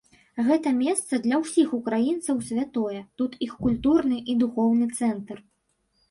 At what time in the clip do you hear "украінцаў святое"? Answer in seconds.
1.77-3.01